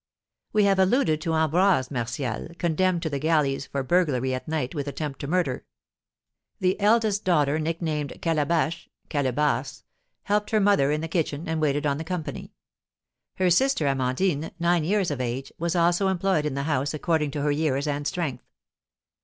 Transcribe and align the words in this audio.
We 0.51 0.63
have 0.63 0.79
alluded 0.79 1.21
to 1.21 1.35
Ambroise 1.35 1.91
Martial, 1.91 2.47
condemned 2.57 3.03
to 3.03 3.09
the 3.11 3.19
galleys 3.19 3.67
for 3.67 3.83
burglary 3.83 4.33
at 4.33 4.47
night 4.47 4.73
with 4.73 4.87
attempt 4.87 5.19
to 5.19 5.27
murder. 5.27 5.63
The 6.59 6.81
eldest 6.81 7.23
daughter, 7.23 7.59
nicknamed 7.59 8.19
Calabash 8.19 8.89
(Calebasse), 9.11 9.83
helped 10.23 10.49
her 10.49 10.59
mother 10.59 10.89
in 10.89 11.01
the 11.01 11.07
kitchen, 11.07 11.47
and 11.47 11.61
waited 11.61 11.85
on 11.85 11.99
the 11.99 12.03
company. 12.03 12.51
Her 13.35 13.51
sister, 13.51 13.85
Amandine, 13.85 14.49
nine 14.57 14.83
years 14.83 15.11
of 15.11 15.21
age, 15.21 15.51
was 15.59 15.75
also 15.75 16.07
employed 16.07 16.47
in 16.47 16.55
the 16.55 16.63
house 16.63 16.95
according 16.95 17.29
to 17.29 17.43
her 17.43 17.51
years 17.51 17.85
and 17.85 18.07
strength. 18.07 18.47